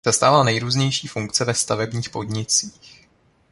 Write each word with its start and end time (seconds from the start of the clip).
Zastával 0.05 0.43
nejrůznější 0.43 1.07
funkce 1.07 1.45
ve 1.45 1.53
stavebních 1.53 2.09
podnicích. 2.09 3.09